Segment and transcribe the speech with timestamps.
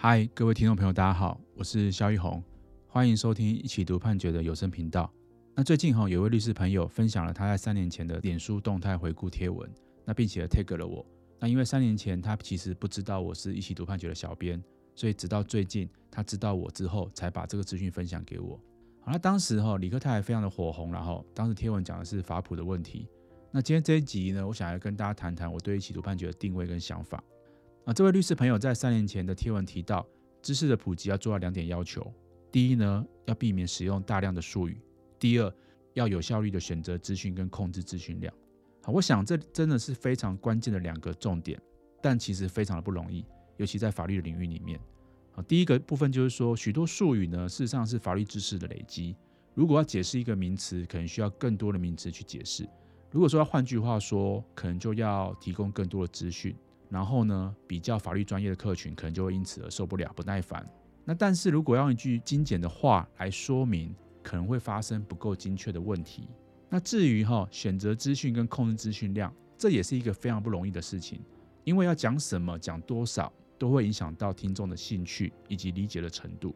[0.00, 2.40] 嗨，各位听众朋友，大家好，我是萧奕弘，
[2.86, 5.12] 欢迎收听一起读判决的有声频道。
[5.56, 9.68] 那最近哈，有位律师朋友分享了他在三年前的脸书动态回顾贴文，
[10.04, 11.04] 那并且 tag 了我。
[11.40, 14.62] 那因为三年前他其实不知道我是一起读判决的小编，
[14.94, 18.50] 所以直到最近他知道我之后，才把这个资讯分享给我。
[19.00, 23.08] 好，那当时哈，李克泰非常的火红，然后当时贴文讲的是法普的问题。
[23.50, 27.20] 那今天这一集呢，我想要跟大家谈谈我对一起读判决的定位跟想法。
[27.88, 30.06] 啊，这位律师朋友在三年前的贴文提到，
[30.42, 32.12] 知识的普及要做到两点要求：
[32.52, 34.78] 第一呢，要避免使用大量的术语。
[35.18, 35.50] 第二，
[35.94, 38.30] 要有效率的选择资讯跟控制资讯量。
[38.82, 41.58] 好，我想这真的是非常关键的两个重点，
[42.02, 43.24] 但其实非常的不容易，
[43.56, 44.78] 尤其在法律的领域里面。
[45.34, 49.16] 啊，第一个部分就是说，许多术语呢，事实上是法律知识的累积。
[49.54, 52.68] 如果要解释一个名词，可能需要更多的名词去解释。
[53.10, 56.54] 如果说要换句话说，可能就要提供更多的资讯。
[56.88, 60.66] 然后呢，比较法律专业的客群可能就会因此而受不了、不耐烦。
[61.04, 66.28] 那但是如果用一句精简的话来说明，可能会发生不够精确的问题。
[66.68, 71.20] 那至于哈选择资讯跟控制资讯量，这也是一个非常不容易的事情，
[71.64, 76.54] 因为要讲什么、讲多少，都会影响到听众的兴趣以及理解的程度。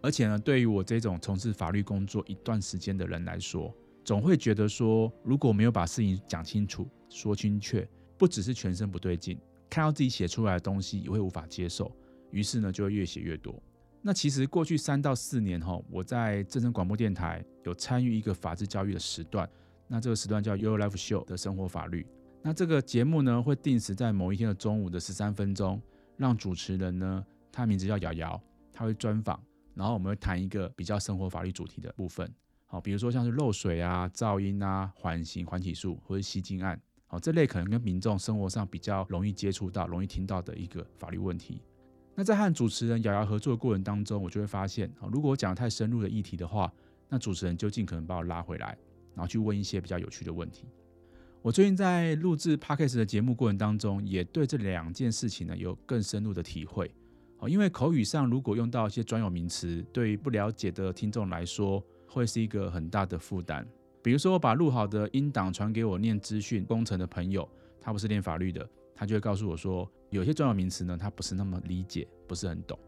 [0.00, 3.72] 而且呢，对于我这种从事法律工作一段时间的人来说，
[4.04, 7.88] 总会觉得说，如果没有把事情讲清楚、说清确，
[8.18, 9.38] 不只是全身不对劲，
[9.72, 11.90] 看到自己写出来的东西也会无法接受，
[12.30, 13.58] 于是呢就会越写越多。
[14.02, 19.48] 那其实过去三到四年哈，我在正声广播电台有参与一个法制教育的时段，
[19.88, 22.06] 那这个时段叫 Your Life Show 的生活法律。
[22.42, 25.80] 那这个节目呢，会定时在某一天的中午的十三分钟，
[26.18, 28.38] 让主持人呢，他名字叫瑶瑶，
[28.74, 29.42] 他会专访，
[29.74, 32.30] 然后我们会谈一个比较生活法律主题的部分，
[32.66, 36.78] 好，比如说像是漏水啊、噪音啊、缓刑缓起诉或者吸金案，
[37.12, 41.60] 好，这类可能跟民众生活上比较容易接触到、容易听到的一个法律问题。
[42.14, 46.72] 那在和主持人瑶瑶合作的过程当中，我就会发现，啊，如果我讲得太深入的议题的话，
[47.10, 48.78] 那主持人就尽可能把我拉回来，
[49.14, 50.64] 然后去问一些比较有趣的问题。
[51.42, 56.90] 我最近在录制 Podcast 的节目过程当中，也对这两件事情呢有更深入的体会。
[57.40, 63.68] 哦，因为口语上如果用到一些专有名词，对于不了解的听众来说，会是一个很大的负担。
[64.02, 67.48] 比如说，我把录好的音档传给我念资讯工程的朋友，
[67.80, 68.68] 他不是念法律的。
[68.94, 72.78] 他就会告诉我说，有些专有名词呢，他不是那么理解，不是很懂。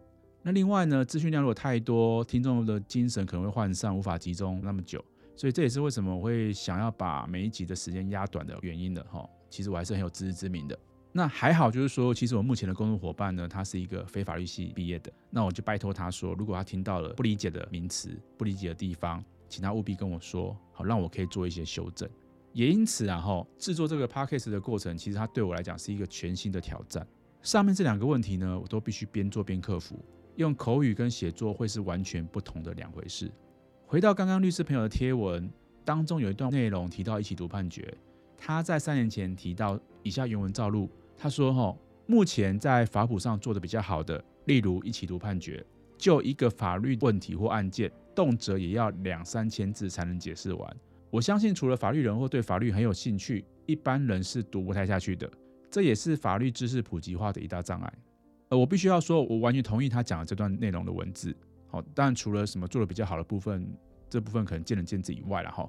[0.43, 5.03] 那另外呢，资讯量如果太多，听众的精神可能会涣散，无法集中那么久。
[5.35, 9.29] 所以这也是为什么我会想要把每一集的时间压短的原因的哈。
[9.51, 10.79] 其实我还是很有自知之明的。
[11.11, 15.13] 那还好，就是说，其实我目前的工作伙伴呢，他是一个非法律系毕业的。
[15.31, 22.09] 那我就拜托他说，如果他听到了不理解的名词、不理解的地方，请他务必跟我说，好，让我可以做一些修正。
[22.53, 27.06] 也因此啊，哈，制作这个 podcast 的过程，其实它对我来讲是一个全新的挑战。
[27.43, 29.99] 上面这两个问题呢，我都必须边做边克服。
[30.37, 33.31] 用口语跟写作会是完全不同的两回事。
[33.87, 35.49] 回到刚刚律师朋友的贴文
[35.84, 37.97] 当中，有一段内容提到一起读判决。
[38.37, 45.65] 他在三年前提到以下原文照录，他说：“哈，目前在法普上做的比较好的，例如一起读判决，
[45.97, 50.77] 就一个法律问题或案件，动辄也要两三千字才能解释完。”
[51.10, 55.31] 我相信，除了法律人或对法律很有兴趣，一般人是读不太下去的。
[55.71, 57.93] 这也是法律知识普及化的一大障碍。
[58.49, 61.34] 呃，我必须要说，我完全同意他讲的这段内容的文字。
[61.69, 63.66] 好，但除了什么做的比较好的部分，
[64.10, 65.69] 这部分可能见仁见智以外了哈。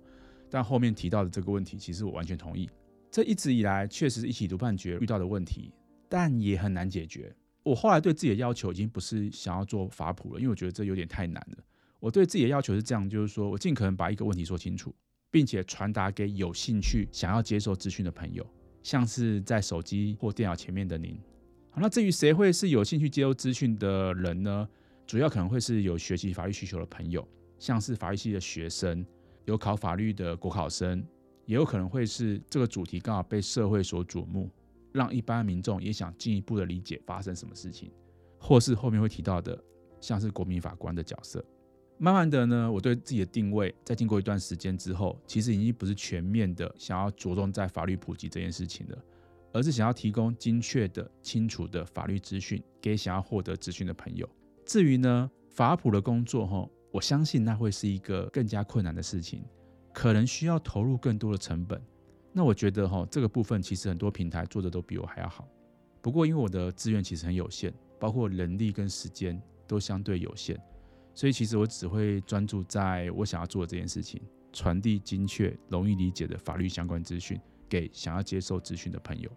[0.50, 2.70] 但后面提到的这个问题，其实我完全同意。
[3.12, 5.72] 这一直以来确实是一起读判决遇到的问题，
[6.10, 7.34] 但也很难解决。
[7.66, 11.64] 我后来对自己的要求已经不是想要做法普了，因为我觉得这有点太难了。
[12.00, 14.96] 我对自己的要求是这样，就是说我尽可能把一个问题说清楚。
[15.32, 18.48] 并且传达给有兴趣、想要接受资讯的朋友，
[18.82, 21.20] 像是在手机或电脑前面的您。
[21.72, 24.66] 好，那至于谁会是有兴趣接受资讯的人呢？
[25.06, 27.28] 主要可能会是有学习法律需求的朋友，
[27.60, 29.06] 像是法律系的学生，
[29.44, 31.06] 有考法律的国考生，
[31.46, 34.50] 也有可能会是这个主题刚好被社会所瞩目，
[34.96, 37.92] 让一般民众也想进一步的理解发生什么事情，
[38.40, 39.62] 或是后面会提到的，
[40.00, 41.44] 像是国民法官的角色。
[41.98, 48.98] 慢慢的呢，我对自己的定位，在经过一段时间之后，其实已经不是全面的想要着重在法律普及这件事情了，
[49.52, 54.30] 而是想要提供精确的、清楚的法律资讯给想要获得资讯的朋友。
[54.66, 59.44] 至于呢，法普的工作哈，我相信那会是一个更加困难的事情，
[59.94, 61.82] 可能需要投入更多的成本。
[62.38, 65.48] 那我觉得哈，这个部分其实很多平台做的都比我还要好。
[66.02, 70.60] 不过因为我的资源其实很有限，包括人力跟时间都相对有限。
[71.14, 74.22] 所以其实我只会专注在我想要做的这件事情，
[74.52, 77.40] 传递精确、容易理解的法律相关资讯
[77.70, 79.32] 给想要接受资讯的朋友。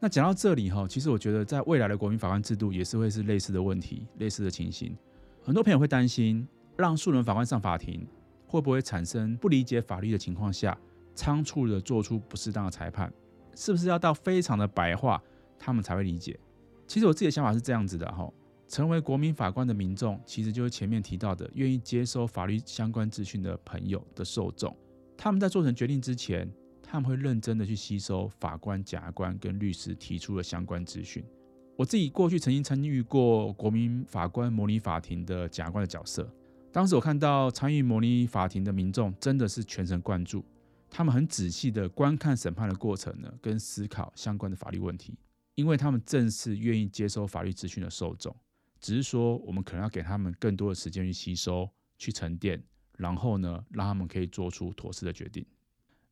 [0.00, 4.92] 那讲到这里哈，其实我觉得在未来的国民法官制度也是会是类似的问题、类似的情形。
[5.40, 6.44] 很多朋友会担心，
[6.76, 8.04] 让素人法官上法庭
[8.48, 10.76] 会不会产生不理解法律的情况下，
[11.20, 13.12] 仓促的做出不适当的裁判？
[13.54, 15.22] 是不是要到非常的白话，
[15.58, 16.40] 他们才会理解？
[16.86, 18.26] 其实我自己的想法是这样子的哈，
[18.66, 24.74] 成为国民法官的民众，其实就是前面提到的，愿意接收法律相关资讯的朋友的受众。
[25.14, 26.50] 他们在做成决定之前，
[26.82, 31.22] 他们会认真的去吸收法官、检察官跟律师提出的相关资讯。
[31.76, 36.26] 我自己过去曾经参与过国民法官模拟法庭的检察官的角色，
[36.72, 40.42] 当时我看到参与模拟法庭的民众真的是全神贯注，
[40.90, 45.16] 他们很仔细的观看审判的过程呢，跟思考相关的法律问题，
[45.54, 48.34] 因为他们正是愿意接收法律资讯的受众。
[48.80, 52.62] 只是说我们可能要给他们更多的时间去吸收、去沉淀，
[52.96, 55.44] 然后呢，让他们可以做出妥适的决定。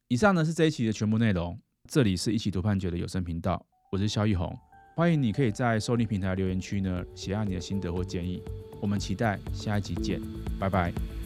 [0.09, 1.59] 以上呢是这一期的全部内容。
[1.87, 4.55] 这里是一起读判决的有声频道，我是萧奕弘，
[4.95, 8.43] 欢迎你可以在收听平台留言区呢写下你的心得或建议。
[8.81, 10.21] 我们期待下一集见，
[10.61, 11.18] 拜拜。